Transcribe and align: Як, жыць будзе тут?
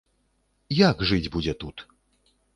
Як, 0.79 0.97
жыць 1.11 1.31
будзе 1.37 1.53
тут? 1.67 1.87